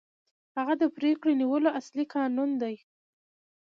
[0.57, 2.75] هغه د پرېکړې نیولو اصلي کانون دی.